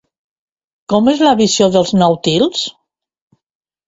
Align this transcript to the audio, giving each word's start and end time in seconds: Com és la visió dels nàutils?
Com 0.93 1.09
és 1.11 1.19
la 1.27 1.33
visió 1.41 1.67
dels 1.75 1.91
nàutils? 1.97 2.65